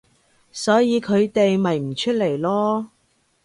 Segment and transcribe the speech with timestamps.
[0.51, 2.87] 所以佢哋咪唔出嚟囉